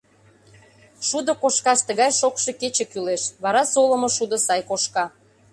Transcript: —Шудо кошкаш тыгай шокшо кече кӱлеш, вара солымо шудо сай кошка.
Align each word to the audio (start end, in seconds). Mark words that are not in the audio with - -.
—Шудо 1.07 1.31
кошкаш 1.41 1.79
тыгай 1.87 2.11
шокшо 2.19 2.51
кече 2.61 2.85
кӱлеш, 2.91 3.23
вара 3.43 3.63
солымо 3.73 4.09
шудо 4.17 4.37
сай 4.45 4.61
кошка. 4.69 5.05